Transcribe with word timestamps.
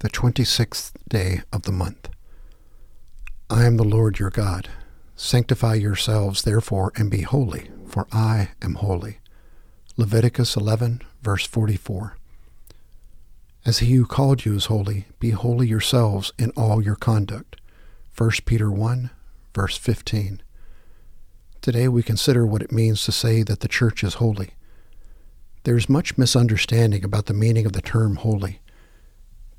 the 0.00 0.08
twenty 0.08 0.44
sixth 0.44 0.96
day 1.08 1.40
of 1.52 1.62
the 1.62 1.72
month. 1.72 2.08
I 3.50 3.64
am 3.64 3.76
the 3.76 3.84
Lord 3.84 4.20
your 4.20 4.30
God. 4.30 4.68
Sanctify 5.16 5.74
yourselves 5.74 6.42
therefore 6.42 6.92
and 6.94 7.10
be 7.10 7.22
holy, 7.22 7.70
for 7.88 8.06
I 8.12 8.50
am 8.62 8.74
holy. 8.74 9.18
Leviticus 9.96 10.54
11, 10.54 11.02
verse 11.20 11.44
44. 11.44 12.16
As 13.66 13.78
he 13.78 13.94
who 13.94 14.06
called 14.06 14.44
you 14.44 14.54
is 14.54 14.66
holy, 14.66 15.06
be 15.18 15.30
holy 15.30 15.66
yourselves 15.66 16.32
in 16.38 16.50
all 16.50 16.80
your 16.80 16.94
conduct. 16.94 17.60
1 18.16 18.30
Peter 18.46 18.70
1, 18.70 19.10
verse 19.52 19.76
15. 19.76 20.40
Today 21.60 21.88
we 21.88 22.04
consider 22.04 22.46
what 22.46 22.62
it 22.62 22.70
means 22.70 23.02
to 23.02 23.10
say 23.10 23.42
that 23.42 23.60
the 23.60 23.68
church 23.68 24.04
is 24.04 24.14
holy. 24.14 24.50
There 25.64 25.76
is 25.76 25.88
much 25.88 26.16
misunderstanding 26.16 27.02
about 27.02 27.26
the 27.26 27.34
meaning 27.34 27.66
of 27.66 27.72
the 27.72 27.82
term 27.82 28.14
holy. 28.14 28.60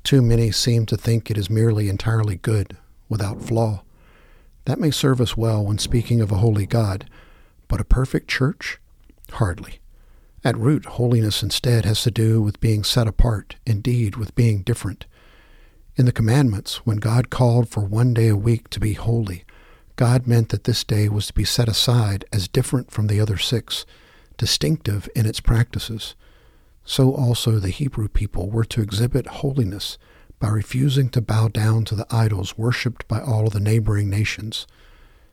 Too 0.02 0.22
many 0.22 0.50
seem 0.50 0.86
to 0.86 0.96
think 0.96 1.30
it 1.30 1.38
is 1.38 1.50
merely 1.50 1.88
entirely 1.88 2.36
good, 2.36 2.76
without 3.08 3.42
flaw. 3.42 3.82
That 4.64 4.80
may 4.80 4.90
serve 4.90 5.20
us 5.20 5.36
well 5.36 5.64
when 5.64 5.78
speaking 5.78 6.20
of 6.20 6.32
a 6.32 6.36
holy 6.38 6.66
God, 6.66 7.08
but 7.68 7.80
a 7.80 7.84
perfect 7.84 8.28
church? 8.28 8.78
Hardly. 9.32 9.80
At 10.42 10.56
root, 10.56 10.86
holiness 10.86 11.42
instead 11.42 11.84
has 11.84 12.02
to 12.02 12.10
do 12.10 12.40
with 12.40 12.60
being 12.60 12.82
set 12.82 13.06
apart, 13.06 13.56
indeed, 13.66 14.16
with 14.16 14.34
being 14.34 14.62
different. 14.62 15.06
In 15.96 16.06
the 16.06 16.12
commandments, 16.12 16.86
when 16.86 16.96
God 16.96 17.28
called 17.28 17.68
for 17.68 17.84
one 17.84 18.14
day 18.14 18.28
a 18.28 18.36
week 18.36 18.70
to 18.70 18.80
be 18.80 18.94
holy, 18.94 19.44
God 19.96 20.26
meant 20.26 20.48
that 20.48 20.64
this 20.64 20.82
day 20.82 21.10
was 21.10 21.26
to 21.26 21.34
be 21.34 21.44
set 21.44 21.68
aside 21.68 22.24
as 22.32 22.48
different 22.48 22.90
from 22.90 23.06
the 23.06 23.20
other 23.20 23.36
six, 23.36 23.84
distinctive 24.38 25.10
in 25.14 25.26
its 25.26 25.40
practices 25.40 26.14
so 26.84 27.14
also 27.14 27.58
the 27.58 27.68
Hebrew 27.70 28.08
people 28.08 28.50
were 28.50 28.64
to 28.64 28.82
exhibit 28.82 29.26
holiness 29.26 29.98
by 30.38 30.48
refusing 30.48 31.10
to 31.10 31.20
bow 31.20 31.48
down 31.48 31.84
to 31.84 31.94
the 31.94 32.06
idols 32.10 32.56
worshipped 32.56 33.06
by 33.06 33.20
all 33.20 33.48
the 33.50 33.60
neighboring 33.60 34.08
nations. 34.08 34.66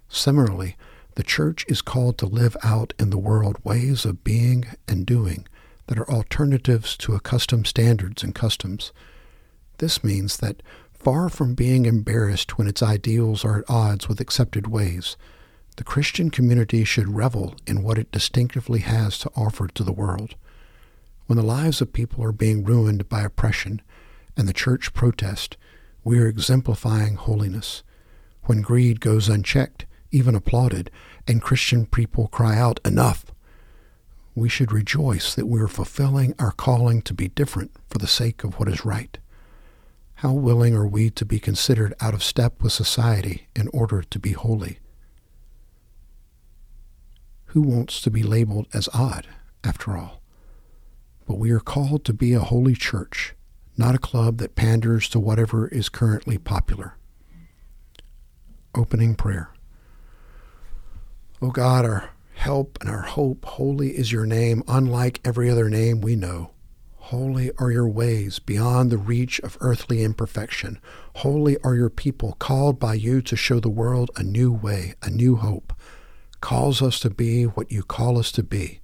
Similarly, 0.09 0.75
the 1.15 1.23
church 1.23 1.65
is 1.67 1.81
called 1.81 2.17
to 2.19 2.25
live 2.25 2.55
out 2.63 2.93
in 2.99 3.09
the 3.09 3.17
world 3.17 3.57
ways 3.63 4.05
of 4.05 4.23
being 4.23 4.65
and 4.87 5.05
doing 5.05 5.47
that 5.87 5.97
are 5.97 6.11
alternatives 6.11 6.95
to 6.97 7.15
accustomed 7.15 7.65
standards 7.65 8.23
and 8.23 8.35
customs. 8.35 8.91
This 9.79 10.03
means 10.03 10.37
that 10.37 10.61
far 10.93 11.29
from 11.29 11.55
being 11.55 11.85
embarrassed 11.85 12.57
when 12.57 12.67
its 12.67 12.83
ideals 12.83 13.45
are 13.45 13.59
at 13.59 13.69
odds 13.69 14.07
with 14.09 14.19
accepted 14.19 14.67
ways, 14.67 15.15
the 15.77 15.83
Christian 15.83 16.29
community 16.29 16.83
should 16.83 17.15
revel 17.15 17.55
in 17.65 17.83
what 17.83 17.97
it 17.97 18.11
distinctively 18.11 18.79
has 18.79 19.17
to 19.19 19.31
offer 19.35 19.67
to 19.69 19.83
the 19.83 19.93
world. 19.93 20.35
When 21.27 21.35
the 21.35 21.43
lives 21.43 21.81
of 21.81 21.91
people 21.91 22.23
are 22.23 22.31
being 22.31 22.63
ruined 22.63 23.09
by 23.09 23.21
oppression 23.21 23.81
and 24.37 24.47
the 24.47 24.53
church 24.53 24.93
protest, 24.93 25.57
we 26.03 26.19
are 26.19 26.27
exemplifying 26.27 27.15
holiness. 27.15 27.83
When 28.43 28.61
greed 28.61 29.01
goes 29.01 29.27
unchecked, 29.27 29.85
even 30.09 30.35
applauded, 30.35 30.89
and 31.27 31.41
Christian 31.41 31.85
people 31.85 32.29
cry 32.29 32.57
out, 32.57 32.79
Enough! 32.85 33.25
We 34.35 34.47
should 34.47 34.71
rejoice 34.71 35.35
that 35.35 35.47
we 35.47 35.59
are 35.59 35.67
fulfilling 35.67 36.33
our 36.39 36.51
calling 36.53 37.01
to 37.01 37.13
be 37.13 37.27
different 37.27 37.71
for 37.89 37.97
the 37.97 38.07
sake 38.07 38.45
of 38.45 38.57
what 38.57 38.69
is 38.69 38.85
right. 38.85 39.17
How 40.15 40.31
willing 40.31 40.75
are 40.75 40.87
we 40.87 41.09
to 41.09 41.25
be 41.25 41.39
considered 41.39 41.93
out 41.99 42.13
of 42.13 42.23
step 42.23 42.63
with 42.63 42.71
society 42.71 43.47
in 43.53 43.67
order 43.73 44.01
to 44.01 44.19
be 44.19 44.31
holy? 44.31 44.79
Who 47.47 47.61
wants 47.61 47.99
to 48.01 48.09
be 48.09 48.23
labeled 48.23 48.67
as 48.73 48.87
odd, 48.93 49.27
after 49.63 49.97
all? 49.97 50.21
But 51.27 51.37
we 51.37 51.51
are 51.51 51.59
called 51.59 52.05
to 52.05 52.13
be 52.13 52.33
a 52.33 52.39
holy 52.39 52.73
church, 52.73 53.35
not 53.75 53.95
a 53.95 53.99
club 53.99 54.37
that 54.37 54.55
panders 54.55 55.09
to 55.09 55.19
whatever 55.19 55.67
is 55.67 55.89
currently 55.89 56.37
popular. 56.37 56.95
Opening 58.73 59.13
prayer. 59.13 59.51
O 61.41 61.51
God, 61.51 61.85
our 61.85 62.11
help 62.35 62.77
and 62.81 62.89
our 62.89 63.01
hope, 63.01 63.43
holy 63.45 63.97
is 63.97 64.11
your 64.11 64.25
name, 64.25 64.63
unlike 64.67 65.19
every 65.25 65.49
other 65.49 65.69
name 65.69 65.99
we 65.99 66.15
know. 66.15 66.51
Holy 66.95 67.51
are 67.57 67.71
your 67.71 67.87
ways 67.87 68.39
beyond 68.39 68.89
the 68.89 68.97
reach 68.97 69.39
of 69.41 69.57
earthly 69.59 70.03
imperfection. 70.03 70.79
Holy 71.17 71.57
are 71.63 71.75
your 71.75 71.89
people, 71.89 72.33
called 72.39 72.79
by 72.79 72.93
you 72.93 73.21
to 73.21 73.35
show 73.35 73.59
the 73.59 73.69
world 73.69 74.11
a 74.15 74.23
new 74.23 74.51
way, 74.51 74.93
a 75.01 75.09
new 75.09 75.35
hope. 75.35 75.73
Calls 76.41 76.81
us 76.81 76.99
to 77.01 77.09
be 77.09 77.43
what 77.43 77.71
you 77.71 77.83
call 77.83 78.17
us 78.17 78.31
to 78.33 78.43
be. 78.43 78.79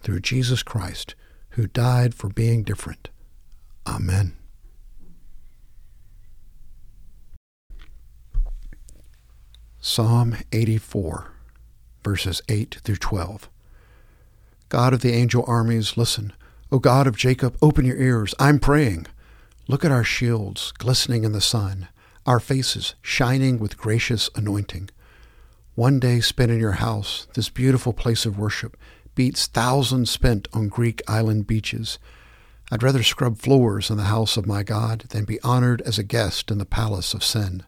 Through 0.00 0.20
Jesus 0.20 0.62
Christ, 0.62 1.14
who 1.56 1.66
died 1.66 2.14
for 2.14 2.28
being 2.28 2.62
different. 2.62 3.08
Amen. 3.86 4.36
Psalm 9.80 10.36
84, 10.52 11.32
verses 12.04 12.42
8 12.50 12.80
through 12.84 12.96
12. 12.96 13.48
God 14.68 14.92
of 14.92 15.00
the 15.00 15.12
angel 15.12 15.44
armies, 15.46 15.96
listen. 15.96 16.34
O 16.70 16.78
God 16.78 17.06
of 17.06 17.16
Jacob, 17.16 17.56
open 17.62 17.86
your 17.86 17.96
ears. 17.96 18.34
I'm 18.38 18.58
praying. 18.58 19.06
Look 19.66 19.82
at 19.82 19.90
our 19.92 20.04
shields 20.04 20.72
glistening 20.72 21.24
in 21.24 21.32
the 21.32 21.40
sun, 21.40 21.88
our 22.26 22.38
faces 22.38 22.96
shining 23.00 23.58
with 23.58 23.78
gracious 23.78 24.28
anointing. 24.34 24.90
One 25.74 26.00
day 26.00 26.20
spent 26.20 26.50
in 26.50 26.58
your 26.58 26.72
house, 26.72 27.28
this 27.34 27.48
beautiful 27.48 27.94
place 27.94 28.26
of 28.26 28.38
worship, 28.38 28.76
beats 29.16 29.48
thousands 29.48 30.10
spent 30.10 30.46
on 30.52 30.68
Greek 30.68 31.02
island 31.08 31.48
beaches. 31.48 31.98
I'd 32.70 32.84
rather 32.84 33.02
scrub 33.02 33.38
floors 33.38 33.90
in 33.90 33.96
the 33.96 34.04
house 34.04 34.36
of 34.36 34.46
my 34.46 34.62
God 34.62 35.06
than 35.08 35.24
be 35.24 35.40
honored 35.40 35.80
as 35.82 35.98
a 35.98 36.04
guest 36.04 36.50
in 36.50 36.58
the 36.58 36.64
palace 36.64 37.14
of 37.14 37.24
sin. 37.24 37.64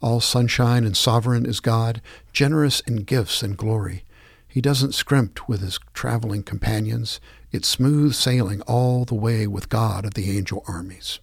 All 0.00 0.20
sunshine 0.20 0.84
and 0.84 0.96
sovereign 0.96 1.44
is 1.44 1.60
God, 1.60 2.00
generous 2.32 2.80
in 2.80 2.98
gifts 2.98 3.42
and 3.42 3.56
glory. 3.56 4.04
He 4.46 4.60
doesn't 4.60 4.94
scrimp 4.94 5.48
with 5.48 5.60
his 5.60 5.78
traveling 5.92 6.42
companions. 6.42 7.20
It's 7.50 7.68
smooth 7.68 8.14
sailing 8.14 8.62
all 8.62 9.04
the 9.04 9.14
way 9.14 9.46
with 9.46 9.68
God 9.68 10.04
of 10.04 10.14
the 10.14 10.36
angel 10.36 10.62
armies. 10.68 11.18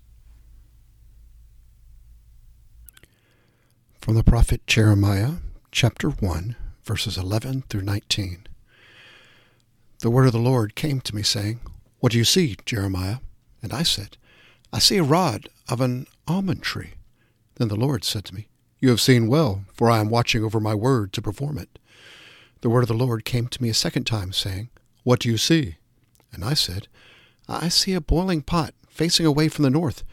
From 4.02 4.16
the 4.16 4.24
prophet 4.24 4.68
Jeremiah, 4.68 5.36
chapter 5.72 6.10
1, 6.10 6.56
verses 6.84 7.18
11 7.18 7.64
through 7.70 7.84
19 7.84 8.48
the 10.04 10.12
word 10.12 10.26
of 10.26 10.34
the 10.34 10.38
Lord 10.38 10.76
came 10.76 11.00
to 11.00 11.16
me, 11.16 11.24
saying, 11.24 11.62
What 12.00 12.12
do 12.12 12.18
you 12.18 12.26
see, 12.26 12.58
Jeremiah? 12.66 13.20
And 13.62 13.72
I 13.72 13.84
said, 13.84 14.18
I 14.74 14.80
see 14.80 14.98
a 14.98 15.04
rod 15.04 15.48
of 15.70 15.80
an 15.80 16.08
almond 16.28 16.62
tree. 16.62 16.96
Then 17.56 17.70
the 17.70 17.78
Lord 17.78 18.04
said 18.04 18.26
to 18.26 18.36
me, 18.36 18.50
You 18.82 18.90
have 18.90 19.00
seen 19.00 19.30
well, 19.30 19.64
for 19.74 19.90
I 19.90 20.00
am 20.00 20.10
watching 20.10 20.44
over 20.44 20.60
my 20.60 20.76
word 20.76 21.14
to 21.14 21.22
perform 21.22 21.58
it. 21.58 21.80
The 22.60 22.70
word 22.70 22.82
of 22.82 22.90
the 22.90 22.94
Lord 22.94 23.24
came 23.24 23.48
to 23.48 23.64
me 23.64 23.70
a 23.70 23.74
second 23.74 24.04
time, 24.04 24.34
saying, 24.34 24.68
What 25.04 25.22
do 25.22 25.30
you 25.30 25.38
see? 25.38 25.78
And 26.34 26.44
I 26.44 26.54
said, 26.54 26.90
I 27.48 27.70
see 27.70 27.94
a 27.94 28.02
boiling 28.02 28.42
pot 28.42 28.74
facing 28.90 29.26
away 29.26 29.48
from 29.48 29.64
the 29.64 29.70
north. 29.70 30.04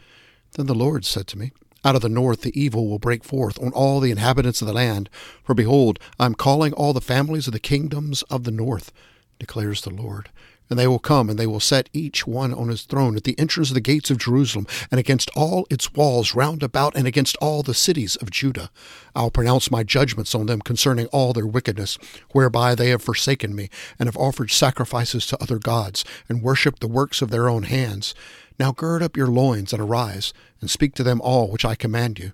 Then 0.53 0.67
the 0.67 0.73
Lord 0.73 1.03
said 1.03 1.27
to 1.27 1.37
me, 1.37 1.51
Out 1.83 1.95
of 1.95 2.01
the 2.01 2.07
north 2.07 2.43
the 2.43 2.57
evil 2.57 2.87
will 2.87 2.97
break 2.97 3.25
forth 3.25 3.61
on 3.61 3.73
all 3.73 3.99
the 3.99 4.11
inhabitants 4.11 4.61
of 4.61 4.67
the 4.67 4.73
land. 4.73 5.09
For 5.43 5.53
behold, 5.53 5.99
I 6.17 6.27
am 6.27 6.35
calling 6.35 6.71
all 6.71 6.93
the 6.93 7.01
families 7.01 7.47
of 7.47 7.51
the 7.51 7.59
kingdoms 7.59 8.21
of 8.23 8.45
the 8.45 8.51
north 8.51 8.93
declares 9.41 9.81
the 9.81 9.89
Lord. 9.89 10.29
And 10.69 10.79
they 10.79 10.87
will 10.87 10.99
come, 10.99 11.29
and 11.29 11.37
they 11.37 11.47
will 11.47 11.59
set 11.59 11.89
each 11.91 12.25
one 12.25 12.53
on 12.53 12.69
his 12.69 12.83
throne 12.83 13.17
at 13.17 13.25
the 13.25 13.37
entrance 13.37 13.71
of 13.71 13.73
the 13.73 13.81
gates 13.81 14.09
of 14.09 14.17
Jerusalem, 14.17 14.67
and 14.89 15.01
against 15.01 15.29
all 15.35 15.67
its 15.69 15.93
walls 15.93 16.33
round 16.33 16.63
about, 16.63 16.95
and 16.95 17.05
against 17.05 17.35
all 17.37 17.61
the 17.61 17.73
cities 17.73 18.15
of 18.15 18.31
Judah. 18.31 18.69
I 19.13 19.23
will 19.23 19.31
pronounce 19.31 19.69
my 19.69 19.83
judgments 19.83 20.33
on 20.33 20.45
them 20.45 20.61
concerning 20.61 21.07
all 21.07 21.33
their 21.33 21.45
wickedness, 21.45 21.97
whereby 22.31 22.73
they 22.73 22.87
have 22.87 23.01
forsaken 23.01 23.53
me, 23.53 23.69
and 23.99 24.07
have 24.07 24.15
offered 24.15 24.49
sacrifices 24.49 25.25
to 25.27 25.43
other 25.43 25.59
gods, 25.59 26.05
and 26.29 26.41
worshipped 26.41 26.79
the 26.79 26.87
works 26.87 27.21
of 27.21 27.31
their 27.31 27.49
own 27.49 27.63
hands. 27.63 28.15
Now 28.57 28.71
gird 28.71 29.03
up 29.03 29.17
your 29.17 29.27
loins, 29.27 29.73
and 29.73 29.81
arise, 29.81 30.33
and 30.61 30.69
speak 30.69 30.93
to 30.95 31.03
them 31.03 31.19
all 31.19 31.49
which 31.49 31.65
I 31.65 31.75
command 31.75 32.17
you. 32.17 32.31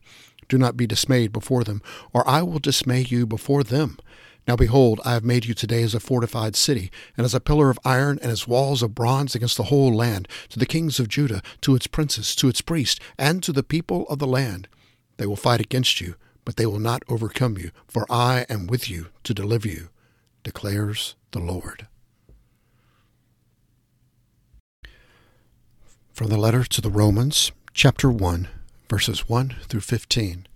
Do 0.47 0.59
not 0.59 0.77
be 0.77 0.85
dismayed 0.85 1.33
before 1.33 1.63
them, 1.63 1.81
or 2.13 2.27
I 2.29 2.43
will 2.43 2.59
dismay 2.59 3.01
you 3.01 3.25
before 3.25 3.63
them. 3.63 3.97
Now 4.47 4.55
behold, 4.55 5.01
I 5.03 5.11
have 5.11 5.25
made 5.25 5.45
you 5.45 5.53
today 5.53 5.83
as 5.83 5.93
a 5.93 5.99
fortified 5.99 6.55
city, 6.55 6.89
and 7.17 7.25
as 7.25 7.33
a 7.33 7.41
pillar 7.41 7.69
of 7.69 7.79
iron, 7.83 8.17
and 8.21 8.31
as 8.31 8.47
walls 8.47 8.81
of 8.81 8.95
bronze 8.95 9.35
against 9.35 9.57
the 9.57 9.63
whole 9.63 9.93
land, 9.93 10.27
to 10.49 10.57
the 10.57 10.65
kings 10.65 10.99
of 10.99 11.09
Judah, 11.09 11.41
to 11.61 11.75
its 11.75 11.85
princes, 11.85 12.33
to 12.37 12.47
its 12.47 12.61
priests, 12.61 12.99
and 13.17 13.43
to 13.43 13.51
the 13.51 13.61
people 13.61 14.05
of 14.07 14.19
the 14.19 14.27
land. 14.27 14.69
They 15.17 15.25
will 15.25 15.35
fight 15.35 15.59
against 15.59 15.99
you, 15.99 16.15
but 16.45 16.55
they 16.55 16.65
will 16.65 16.79
not 16.79 17.03
overcome 17.09 17.57
you, 17.57 17.71
for 17.89 18.05
I 18.09 18.45
am 18.49 18.67
with 18.67 18.89
you 18.89 19.07
to 19.23 19.33
deliver 19.33 19.67
you, 19.67 19.89
declares 20.43 21.15
the 21.31 21.39
Lord. 21.39 21.87
From 26.13 26.27
the 26.27 26.37
letter 26.37 26.63
to 26.63 26.81
the 26.81 26.89
Romans, 26.89 27.51
chapter 27.73 28.09
1, 28.09 28.47
verses 28.89 29.27
1 29.27 29.57
through 29.67 29.81
15. 29.81 30.47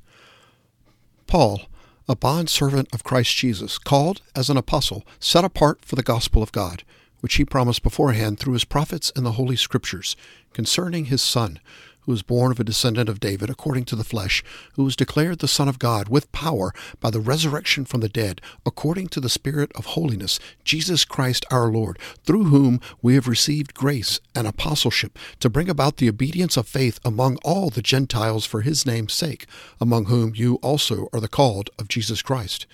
Paul, 1.28 1.68
a 2.12 2.16
bondservant 2.16 2.90
of 2.94 3.06
Christ 3.06 3.34
Jesus, 3.38 3.78
called 3.78 4.22
as 4.36 4.50
an 4.50 4.58
apostle, 4.58 5.06
set 5.18 5.46
apart 5.46 5.86
for 5.86 5.96
the 5.96 6.04
gospel 6.04 6.44
of 6.44 6.52
God, 6.52 6.84
which 7.22 7.36
he 7.36 7.46
promised 7.46 7.84
beforehand 7.84 8.38
through 8.38 8.52
his 8.52 8.66
prophets 8.66 9.12
in 9.16 9.24
the 9.24 9.32
Holy 9.34 9.56
Scriptures, 9.56 10.18
concerning 10.52 11.06
his 11.06 11.22
Son, 11.22 11.58
who 12.02 12.12
was 12.12 12.24
born 12.24 12.52
of 12.52 12.60
a 12.60 12.64
descendant 12.64 13.10
of 13.10 13.20
David 13.20 13.50
according 13.50 13.86
to 13.86 13.96
the 13.96 14.04
flesh, 14.04 14.44
who 14.74 14.84
was 14.84 14.96
declared 14.96 15.40
the 15.40 15.48
Son 15.48 15.68
of 15.68 15.80
God 15.80 16.10
with 16.10 16.32
power 16.32 16.74
by 17.00 17.10
the 17.10 17.20
resurrection 17.20 17.86
from 17.86 18.02
the 18.02 18.10
dead, 18.10 18.42
according 18.66 19.08
to 19.10 19.20
the 19.20 19.30
Spirit 19.30 19.72
of 19.76 19.86
holiness, 19.86 20.40
Jesus 20.64 21.06
Christ 21.06 21.46
our 21.52 21.68
Lord, 21.68 22.00
through 22.24 22.46
whom 22.46 22.80
we 23.02 23.16
have 23.16 23.28
received 23.28 23.74
grace 23.74 24.20
and 24.36 24.48
apostleship 24.48 25.18
to 25.40 25.50
bring 25.50 25.70
about 25.70 25.98
the 25.98 26.10
obedience 26.10 26.58
of 26.58 26.68
faith 26.68 27.00
among 27.06 27.38
all 27.44 27.70
the 27.70 27.82
Gentiles 27.82 28.46
for 28.46 28.62
his 28.62 28.86
name's 28.86 29.14
sake, 29.14 29.46
among 29.80 30.06
whom 30.06 30.34
you 30.36 30.56
also 30.56 31.08
are 31.14 31.20
the 31.20 31.28
called 31.28 31.70
of 31.78 31.88
Jesus 31.88 32.22
Christ. 32.22 32.66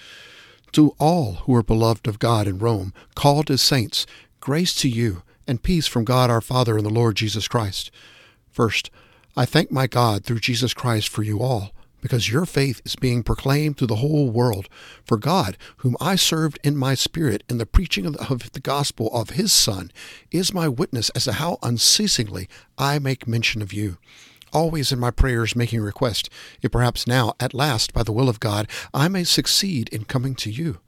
To 0.73 0.95
all 0.99 1.33
who 1.45 1.55
are 1.55 1.63
beloved 1.63 2.07
of 2.07 2.19
God 2.19 2.47
in 2.47 2.59
Rome, 2.59 2.93
called 3.15 3.49
as 3.49 3.61
saints, 3.61 4.05
grace 4.39 4.73
to 4.75 4.89
you 4.89 5.23
and 5.47 5.63
peace 5.63 5.87
from 5.87 6.03
God 6.03 6.29
our 6.29 6.41
Father 6.41 6.77
and 6.77 6.85
the 6.85 6.91
Lord 6.91 7.15
Jesus 7.15 7.47
Christ. 7.47 7.89
First, 8.51 8.89
I 9.37 9.45
thank 9.45 9.71
my 9.71 9.85
God 9.85 10.23
through 10.23 10.39
Jesus 10.39 10.73
Christ 10.73 11.09
for 11.09 11.21
you 11.21 11.41
all, 11.41 11.69
because 12.01 12.31
your 12.31 12.47
faith 12.47 12.81
is 12.83 12.95
being 12.95 13.21
proclaimed 13.21 13.77
through 13.77 13.85
the 13.85 13.97
whole 13.97 14.31
world. 14.31 14.67
For 15.05 15.15
God, 15.15 15.59
whom 15.77 15.95
I 16.01 16.15
served 16.15 16.57
in 16.63 16.75
my 16.75 16.95
spirit 16.95 17.43
in 17.47 17.59
the 17.59 17.67
preaching 17.67 18.07
of 18.07 18.13
the, 18.13 18.33
of 18.33 18.51
the 18.53 18.59
gospel 18.59 19.13
of 19.13 19.29
his 19.31 19.53
Son, 19.53 19.91
is 20.31 20.55
my 20.55 20.67
witness 20.67 21.11
as 21.11 21.25
to 21.25 21.33
how 21.33 21.59
unceasingly 21.61 22.49
I 22.79 22.97
make 22.97 23.27
mention 23.27 23.61
of 23.61 23.71
you 23.71 23.99
always 24.53 24.91
in 24.91 24.97
my 24.97 25.11
prayers 25.11 25.55
making 25.55 25.81
request, 25.81 26.29
if 26.61 26.71
perhaps 26.71 27.05
now, 27.05 27.33
at 27.39 27.53
last, 27.53 27.93
by 27.93 28.01
the 28.01 28.11
will 28.11 28.29
of 28.29 28.39
God, 28.39 28.67
I 28.93 29.07
may 29.07 29.23
succeed 29.23 29.89
in 29.89 30.05
coming 30.05 30.35
to 30.35 30.49
you. 30.49 30.79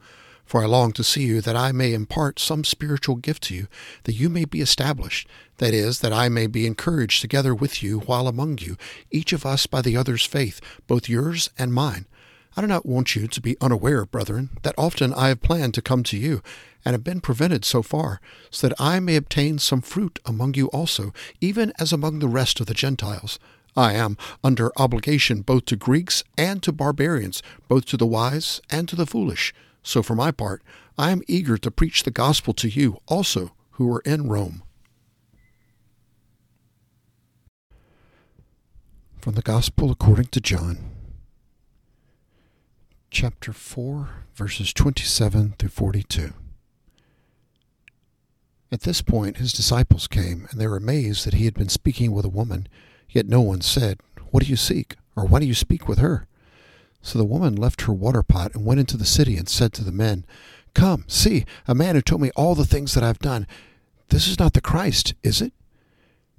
For 0.49 0.63
I 0.63 0.65
long 0.65 0.93
to 0.93 1.03
see 1.03 1.25
you, 1.25 1.41
that 1.41 1.55
I 1.55 1.71
may 1.71 1.93
impart 1.93 2.39
some 2.39 2.63
spiritual 2.63 3.17
gift 3.17 3.43
to 3.43 3.53
you, 3.53 3.67
that 4.05 4.15
you 4.15 4.29
may 4.29 4.45
be 4.45 4.61
established, 4.61 5.27
that 5.57 5.75
is, 5.75 5.99
that 5.99 6.11
I 6.11 6.27
may 6.27 6.47
be 6.47 6.65
encouraged 6.65 7.21
together 7.21 7.53
with 7.53 7.83
you 7.83 7.99
while 7.99 8.27
among 8.27 8.57
you, 8.57 8.75
each 9.11 9.31
of 9.31 9.45
us 9.45 9.67
by 9.67 9.83
the 9.83 9.95
other's 9.95 10.25
faith, 10.25 10.59
both 10.87 11.07
yours 11.07 11.51
and 11.59 11.71
mine. 11.71 12.07
I 12.57 12.61
do 12.61 12.67
not 12.67 12.87
want 12.87 13.15
you 13.15 13.27
to 13.27 13.41
be 13.41 13.57
unaware, 13.61 14.07
brethren, 14.07 14.49
that 14.63 14.73
often 14.75 15.13
I 15.13 15.27
have 15.27 15.43
planned 15.43 15.75
to 15.75 15.83
come 15.83 16.01
to 16.05 16.17
you, 16.17 16.41
and 16.83 16.95
have 16.95 17.03
been 17.03 17.21
prevented 17.21 17.63
so 17.63 17.83
far, 17.83 18.19
so 18.49 18.67
that 18.67 18.81
I 18.81 18.99
may 18.99 19.17
obtain 19.17 19.59
some 19.59 19.81
fruit 19.81 20.17
among 20.25 20.55
you 20.55 20.65
also, 20.69 21.13
even 21.39 21.71
as 21.77 21.93
among 21.93 22.17
the 22.17 22.27
rest 22.27 22.59
of 22.59 22.65
the 22.65 22.73
Gentiles. 22.73 23.37
I 23.77 23.93
am 23.93 24.17
under 24.43 24.71
obligation 24.77 25.41
both 25.41 25.65
to 25.65 25.75
Greeks 25.75 26.23
and 26.39 26.63
to 26.63 26.71
barbarians, 26.71 27.43
both 27.67 27.85
to 27.85 27.97
the 27.97 28.07
wise 28.07 28.61
and 28.71 28.89
to 28.89 28.95
the 28.95 29.05
foolish. 29.05 29.53
So 29.89 30.03
for 30.03 30.13
my 30.13 30.29
part, 30.29 30.61
I 30.99 31.09
am 31.09 31.23
eager 31.27 31.57
to 31.57 31.71
preach 31.71 32.03
the 32.03 32.11
gospel 32.11 32.53
to 32.53 32.69
you 32.69 32.99
also 33.07 33.55
who 33.71 33.91
are 33.91 34.01
in 34.01 34.29
Rome. 34.29 34.61
From 39.19 39.33
the 39.33 39.41
Gospel 39.41 39.89
according 39.89 40.27
to 40.27 40.39
John, 40.39 40.77
chapter 43.09 43.51
4, 43.51 44.25
verses 44.35 44.73
27 44.73 45.55
through 45.57 45.69
42. 45.69 46.33
At 48.71 48.81
this 48.81 49.01
point, 49.01 49.37
his 49.37 49.51
disciples 49.51 50.05
came, 50.07 50.47
and 50.51 50.61
they 50.61 50.67
were 50.67 50.77
amazed 50.77 51.25
that 51.25 51.33
he 51.33 51.45
had 51.45 51.55
been 51.55 51.67
speaking 51.67 52.11
with 52.11 52.25
a 52.25 52.29
woman, 52.29 52.67
yet 53.09 53.25
no 53.25 53.41
one 53.41 53.61
said, 53.61 54.01
What 54.29 54.43
do 54.43 54.49
you 54.51 54.55
seek? 54.55 54.97
or 55.15 55.25
Why 55.25 55.39
do 55.39 55.47
you 55.47 55.55
speak 55.55 55.87
with 55.87 55.97
her? 55.97 56.27
So 57.01 57.17
the 57.17 57.25
woman 57.25 57.55
left 57.55 57.81
her 57.81 57.93
water 57.93 58.23
pot 58.23 58.53
and 58.53 58.65
went 58.65 58.79
into 58.79 58.97
the 58.97 59.05
city 59.05 59.37
and 59.37 59.47
said 59.47 59.73
to 59.73 59.83
the 59.83 59.91
men, 59.91 60.25
Come, 60.73 61.05
see, 61.07 61.45
a 61.67 61.75
man 61.75 61.95
who 61.95 62.01
told 62.01 62.21
me 62.21 62.31
all 62.35 62.55
the 62.55 62.65
things 62.65 62.93
that 62.93 63.03
I've 63.03 63.19
done. 63.19 63.47
This 64.09 64.27
is 64.27 64.39
not 64.39 64.53
the 64.53 64.61
Christ, 64.61 65.13
is 65.23 65.41
it? 65.41 65.53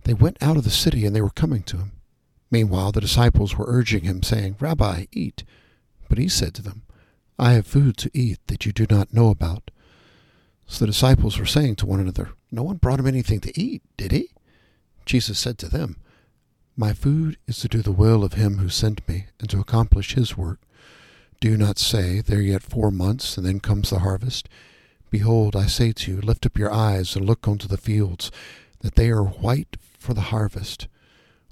They 0.04 0.14
went 0.14 0.38
out 0.40 0.56
of 0.56 0.64
the 0.64 0.70
city 0.70 1.04
and 1.04 1.14
they 1.14 1.20
were 1.20 1.30
coming 1.30 1.62
to 1.64 1.78
him. 1.78 1.92
Meanwhile, 2.50 2.92
the 2.92 3.00
disciples 3.00 3.56
were 3.56 3.66
urging 3.68 4.04
him, 4.04 4.22
saying, 4.22 4.56
Rabbi, 4.58 5.06
eat. 5.12 5.44
But 6.08 6.18
he 6.18 6.28
said 6.28 6.54
to 6.54 6.62
them, 6.62 6.82
I 7.38 7.52
have 7.52 7.66
food 7.66 7.96
to 7.98 8.10
eat 8.12 8.38
that 8.48 8.66
you 8.66 8.72
do 8.72 8.86
not 8.90 9.14
know 9.14 9.30
about. 9.30 9.70
So 10.66 10.80
the 10.80 10.90
disciples 10.90 11.38
were 11.38 11.46
saying 11.46 11.76
to 11.76 11.86
one 11.86 12.00
another, 12.00 12.30
No 12.50 12.62
one 12.62 12.76
brought 12.76 13.00
him 13.00 13.06
anything 13.06 13.40
to 13.40 13.60
eat, 13.60 13.82
did 13.96 14.12
he? 14.12 14.30
Jesus 15.06 15.38
said 15.38 15.58
to 15.58 15.68
them, 15.68 15.96
my 16.80 16.94
food 16.94 17.36
is 17.46 17.58
to 17.58 17.68
do 17.68 17.82
the 17.82 17.92
will 17.92 18.24
of 18.24 18.32
him 18.32 18.56
who 18.56 18.70
sent 18.70 19.06
me, 19.06 19.26
and 19.38 19.50
to 19.50 19.60
accomplish 19.60 20.14
his 20.14 20.34
work. 20.34 20.60
Do 21.38 21.54
not 21.58 21.78
say, 21.78 22.22
There 22.22 22.38
are 22.38 22.42
yet 22.42 22.62
four 22.62 22.90
months, 22.90 23.36
and 23.36 23.44
then 23.44 23.60
comes 23.60 23.90
the 23.90 23.98
harvest. 23.98 24.48
Behold, 25.10 25.54
I 25.54 25.66
say 25.66 25.92
to 25.92 26.10
you, 26.10 26.20
lift 26.22 26.46
up 26.46 26.56
your 26.56 26.72
eyes 26.72 27.14
and 27.14 27.26
look 27.26 27.46
unto 27.46 27.68
the 27.68 27.76
fields, 27.76 28.30
that 28.80 28.94
they 28.94 29.10
are 29.10 29.22
white 29.22 29.76
for 29.98 30.14
the 30.14 30.32
harvest. 30.32 30.88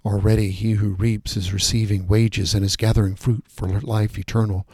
Already 0.02 0.50
he 0.50 0.72
who 0.72 0.94
reaps 0.94 1.36
is 1.36 1.52
receiving 1.52 2.06
wages 2.06 2.54
and 2.54 2.64
is 2.64 2.76
gathering 2.76 3.14
fruit 3.14 3.44
for 3.50 3.68
life 3.68 4.18
eternal, 4.18 4.66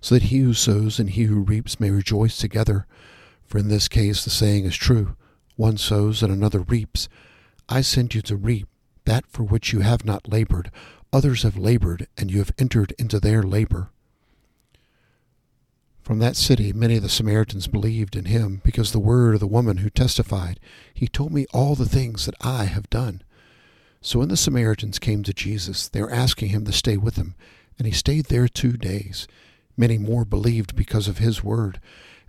so 0.00 0.14
that 0.14 0.24
he 0.24 0.38
who 0.38 0.54
sows 0.54 0.98
and 0.98 1.10
he 1.10 1.24
who 1.24 1.40
reaps 1.40 1.78
may 1.78 1.90
rejoice 1.90 2.38
together. 2.38 2.86
For 3.44 3.58
in 3.58 3.68
this 3.68 3.88
case 3.88 4.24
the 4.24 4.30
saying 4.30 4.64
is 4.64 4.74
true 4.74 5.16
one 5.56 5.76
sows 5.76 6.22
and 6.22 6.32
another 6.32 6.60
reaps. 6.60 7.10
I 7.68 7.82
sent 7.82 8.14
you 8.14 8.22
to 8.22 8.36
reap 8.36 8.68
that 9.08 9.26
for 9.26 9.42
which 9.42 9.72
you 9.72 9.80
have 9.80 10.04
not 10.04 10.28
labored. 10.28 10.70
Others 11.12 11.42
have 11.42 11.56
labored, 11.56 12.06
and 12.18 12.30
you 12.30 12.38
have 12.38 12.52
entered 12.58 12.92
into 12.98 13.18
their 13.18 13.42
labor. 13.42 13.90
From 16.02 16.18
that 16.18 16.36
city, 16.36 16.72
many 16.72 16.96
of 16.96 17.02
the 17.02 17.08
Samaritans 17.08 17.68
believed 17.68 18.16
in 18.16 18.26
him 18.26 18.60
because 18.64 18.92
the 18.92 18.98
word 18.98 19.34
of 19.34 19.40
the 19.40 19.46
woman 19.46 19.78
who 19.78 19.90
testified, 19.90 20.60
He 20.92 21.08
told 21.08 21.32
me 21.32 21.46
all 21.52 21.74
the 21.74 21.88
things 21.88 22.26
that 22.26 22.34
I 22.42 22.64
have 22.64 22.90
done. 22.90 23.22
So 24.00 24.18
when 24.18 24.28
the 24.28 24.36
Samaritans 24.36 24.98
came 24.98 25.22
to 25.24 25.32
Jesus, 25.32 25.88
they 25.88 26.02
were 26.02 26.12
asking 26.12 26.50
him 26.50 26.64
to 26.66 26.72
stay 26.72 26.96
with 26.96 27.14
them, 27.14 27.34
and 27.78 27.86
he 27.86 27.92
stayed 27.92 28.26
there 28.26 28.48
two 28.48 28.72
days. 28.72 29.26
Many 29.76 29.98
more 29.98 30.24
believed 30.24 30.76
because 30.76 31.08
of 31.08 31.18
his 31.18 31.42
word, 31.42 31.80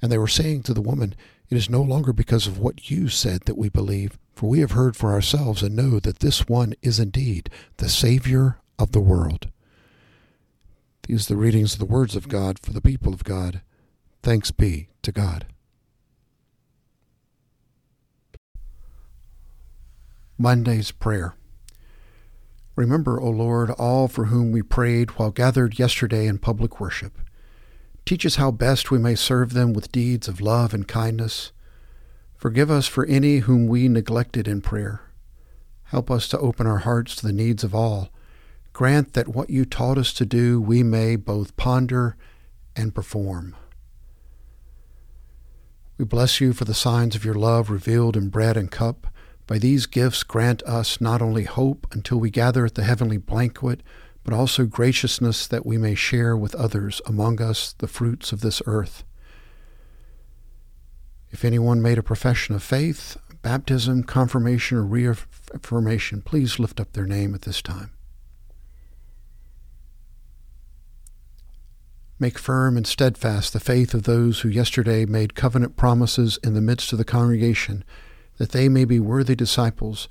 and 0.01 0.11
they 0.11 0.17
were 0.17 0.27
saying 0.27 0.63
to 0.63 0.73
the 0.73 0.81
woman, 0.81 1.13
It 1.49 1.57
is 1.57 1.69
no 1.69 1.81
longer 1.81 2.13
because 2.13 2.47
of 2.47 2.57
what 2.57 2.89
you 2.89 3.09
said 3.09 3.41
that 3.41 3.57
we 3.57 3.69
believe, 3.69 4.17
for 4.39 4.47
we 4.47 4.61
have 4.61 4.71
heard 4.71 4.95
for 4.95 5.11
ourselves 5.11 5.61
and 5.61 5.75
know 5.75 5.99
that 5.99 6.19
this 6.19 6.47
one 6.47 6.73
is 6.81 6.97
indeed 6.97 7.49
the 7.75 7.89
Savior 7.89 8.57
of 8.79 8.93
the 8.93 9.01
world. 9.01 9.49
These 11.03 11.29
are 11.29 11.33
the 11.33 11.41
readings 11.41 11.73
of 11.73 11.79
the 11.79 11.85
words 11.85 12.15
of 12.15 12.29
God 12.29 12.57
for 12.57 12.71
the 12.71 12.79
people 12.79 13.13
of 13.13 13.25
God. 13.25 13.59
Thanks 14.23 14.49
be 14.51 14.87
to 15.01 15.11
God. 15.11 15.45
Monday's 20.37 20.91
Prayer. 20.91 21.33
Remember, 22.77 23.19
O 23.19 23.29
Lord, 23.29 23.71
all 23.71 24.07
for 24.07 24.27
whom 24.27 24.53
we 24.53 24.61
prayed 24.61 25.09
while 25.19 25.31
gathered 25.31 25.77
yesterday 25.77 26.27
in 26.27 26.37
public 26.37 26.79
worship. 26.79 27.17
Teach 28.05 28.25
us 28.25 28.37
how 28.37 28.51
best 28.51 28.89
we 28.89 28.99
may 28.99 29.15
serve 29.15 29.51
them 29.51 29.73
with 29.73 29.91
deeds 29.91 30.29
of 30.29 30.39
love 30.39 30.73
and 30.73 30.87
kindness 30.87 31.51
Forgive 32.39 32.71
us 32.71 32.87
for 32.87 33.05
any 33.05 33.39
whom 33.39 33.67
we 33.67 33.89
neglected 33.89 34.47
in 34.47 34.61
prayer. 34.61 35.01
Help 35.83 36.09
us 36.09 36.25
to 36.29 36.39
open 36.39 36.65
our 36.65 36.77
hearts 36.77 37.13
to 37.17 37.27
the 37.27 37.33
needs 37.33 37.65
of 37.65 37.75
all. 37.75 38.11
Grant 38.71 39.11
that 39.11 39.27
what 39.27 39.49
you 39.49 39.65
taught 39.65 39.97
us 39.97 40.13
to 40.13 40.25
do 40.25 40.61
we 40.61 40.81
may 40.81 41.17
both 41.17 41.57
ponder 41.57 42.15
and 42.77 42.95
perform. 42.95 43.57
We 45.97 46.05
bless 46.05 46.39
you 46.39 46.53
for 46.53 46.63
the 46.63 46.73
signs 46.73 47.13
of 47.13 47.25
your 47.25 47.33
love 47.33 47.69
revealed 47.69 48.15
in 48.15 48.29
bread 48.29 48.55
and 48.55 48.71
cup. 48.71 49.07
By 49.45 49.57
these 49.57 49.85
gifts, 49.85 50.23
grant 50.23 50.63
us 50.63 51.01
not 51.01 51.21
only 51.21 51.43
hope 51.43 51.87
until 51.91 52.21
we 52.21 52.29
gather 52.29 52.65
at 52.65 52.75
the 52.75 52.85
heavenly 52.85 53.17
banquet, 53.17 53.83
but 54.23 54.33
also 54.33 54.65
graciousness 54.65 55.45
that 55.45 55.65
we 55.65 55.77
may 55.77 55.93
share 55.93 56.37
with 56.37 56.55
others 56.55 57.01
among 57.05 57.41
us 57.41 57.73
the 57.79 57.87
fruits 57.89 58.31
of 58.31 58.39
this 58.39 58.61
earth. 58.65 59.03
If 61.31 61.45
anyone 61.45 61.81
made 61.81 61.97
a 61.97 62.03
profession 62.03 62.55
of 62.55 62.63
faith, 62.63 63.17
baptism, 63.41 64.03
confirmation, 64.03 64.77
or 64.77 64.83
reaffirmation, 64.83 66.21
please 66.21 66.59
lift 66.59 66.79
up 66.79 66.93
their 66.93 67.05
name 67.05 67.35
at 67.35 67.43
this 67.43 67.61
time. 67.61 67.91
Make 72.21 72.37
firm 72.37 72.75
and 72.75 72.85
steadfast 72.85 73.53
the 73.53 73.61
faith 73.61 73.93
of 73.93 74.03
those 74.03 74.41
who 74.41 74.49
yesterday 74.49 75.05
made 75.05 75.35
covenant 75.35 75.77
promises 75.77 76.37
in 76.43 76.53
the 76.53 76.61
midst 76.61 76.91
of 76.91 76.97
the 76.97 77.05
congregation, 77.05 77.85
that 78.37 78.51
they 78.51 78.67
may 78.67 78.83
be 78.83 78.99
worthy 78.99 79.35
disciples. 79.35 80.09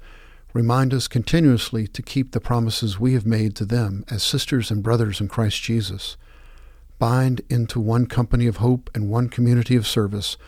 Remind 0.55 0.95
us 0.95 1.07
continuously 1.07 1.87
to 1.89 2.01
keep 2.01 2.33
the 2.33 2.41
promises 2.41 2.99
we 2.99 3.13
have 3.13 3.27
made 3.27 3.55
to 3.57 3.67
them 3.67 4.05
as 4.11 4.23
sisters 4.23 4.71
and 4.71 4.83
brothers 4.83 5.21
in 5.21 5.29
Christ 5.29 5.61
Jesus. 5.63 6.17
Bind 6.99 7.43
into 7.51 7.79
one 7.79 8.07
company 8.07 8.47
of 8.47 8.57
hope 8.57 8.89
and 8.95 9.11
one 9.11 9.29
community 9.29 9.77
of 9.77 9.87
service 9.87 10.39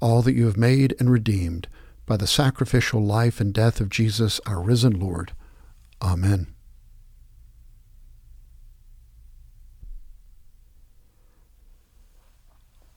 all 0.00 0.22
that 0.22 0.34
you 0.34 0.46
have 0.46 0.56
made 0.56 0.94
and 0.98 1.10
redeemed 1.10 1.68
by 2.06 2.16
the 2.16 2.26
sacrificial 2.26 3.04
life 3.04 3.40
and 3.40 3.52
death 3.52 3.80
of 3.80 3.88
Jesus, 3.88 4.40
our 4.46 4.60
risen 4.60 4.98
Lord. 4.98 5.32
Amen. 6.00 6.48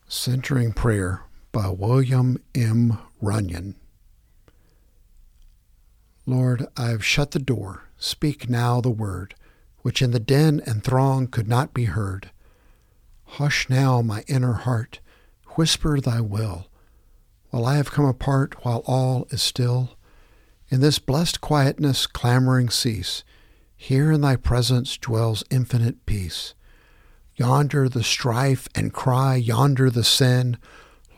Centering 0.07 0.73
Prayer 0.73 1.23
by 1.51 1.69
William 1.69 2.41
M. 2.55 2.97
Runyan. 3.21 3.75
Lord, 6.25 6.67
I 6.77 6.89
have 6.89 7.05
shut 7.05 7.31
the 7.31 7.39
door. 7.39 7.89
Speak 7.97 8.49
now 8.49 8.81
the 8.81 8.89
word, 8.89 9.35
which 9.81 10.01
in 10.01 10.11
the 10.11 10.19
din 10.19 10.61
and 10.65 10.83
throng 10.83 11.27
could 11.27 11.47
not 11.47 11.73
be 11.73 11.85
heard. 11.85 12.31
Hush 13.25 13.69
now 13.69 14.01
my 14.01 14.23
inner 14.27 14.53
heart, 14.53 14.99
whisper 15.55 15.99
thy 15.99 16.21
will, 16.21 16.67
while 17.49 17.65
I 17.65 17.77
have 17.77 17.91
come 17.91 18.05
apart, 18.05 18.63
while 18.65 18.83
all 18.85 19.27
is 19.29 19.41
still. 19.41 19.97
In 20.69 20.81
this 20.81 20.99
blessed 20.99 21.41
quietness 21.41 22.05
clamoring 22.07 22.69
cease. 22.69 23.23
Here 23.75 24.11
in 24.11 24.21
thy 24.21 24.35
presence 24.35 24.97
dwells 24.97 25.43
infinite 25.49 26.05
peace. 26.05 26.53
Yonder 27.35 27.87
the 27.87 28.03
strife 28.03 28.67
and 28.75 28.93
cry, 28.93 29.35
yonder 29.35 29.89
the 29.89 30.03
sin. 30.03 30.57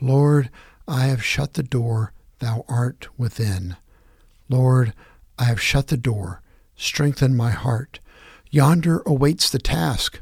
Lord, 0.00 0.50
I 0.86 1.06
have 1.06 1.24
shut 1.24 1.54
the 1.54 1.64
door, 1.64 2.12
thou 2.38 2.64
art 2.68 3.08
within. 3.18 3.76
Lord, 4.48 4.94
I 5.38 5.44
have 5.44 5.60
shut 5.60 5.88
the 5.88 5.96
door, 5.96 6.40
strengthen 6.76 7.36
my 7.36 7.50
heart. 7.50 7.98
Yonder 8.50 9.02
awaits 9.06 9.50
the 9.50 9.58
task, 9.58 10.20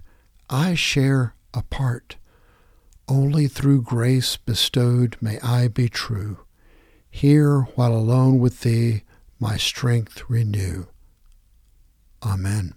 I 0.49 0.75
share 0.75 1.35
a 1.52 1.62
part. 1.62 2.17
Only 3.11 3.49
through 3.49 3.83
grace 3.83 4.37
bestowed 4.37 5.17
may 5.21 5.40
I 5.40 5.67
be 5.67 5.88
true. 5.88 6.47
Here, 7.11 7.62
while 7.75 7.93
alone 7.93 8.38
with 8.38 8.61
thee, 8.61 9.02
my 9.40 9.57
strength 9.57 10.23
renew. 10.29 10.87
Amen. 12.23 12.75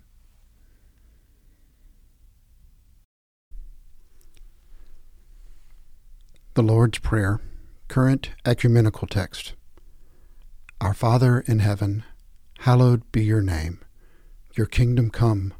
The 6.55 6.63
Lord's 6.63 6.97
Prayer, 6.97 7.39
current 7.87 8.31
ecumenical 8.43 9.07
text. 9.07 9.53
Our 10.81 10.95
Father 10.95 11.41
in 11.41 11.59
heaven, 11.59 12.05
hallowed 12.61 13.03
be 13.11 13.23
your 13.23 13.43
name. 13.43 13.81
Your 14.57 14.65
kingdom 14.65 15.11
come, 15.11 15.53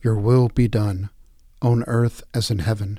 your 0.00 0.16
will 0.16 0.48
be 0.48 0.68
done, 0.68 1.10
on 1.60 1.84
earth 1.86 2.22
as 2.32 2.50
in 2.50 2.60
heaven. 2.60 2.98